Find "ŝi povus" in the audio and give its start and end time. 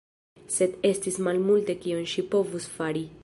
2.15-2.69